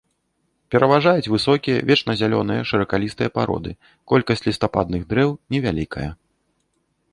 [0.75, 3.71] Пераважаюць высокія вечназялёныя шыракалістыя пароды,
[4.15, 6.11] колькасць лістападных дрэў невялікая.